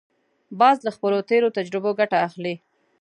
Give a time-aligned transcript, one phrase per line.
[0.59, 2.55] باز له خپلو تېرو تجربو ګټه اخلي